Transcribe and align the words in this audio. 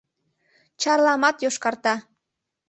Чарламат 0.81 1.37
йошкарта... 1.43 1.93